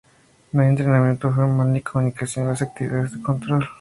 [0.51, 3.69] No hay un entrenamiento formal ni comunicación de las actividades de control.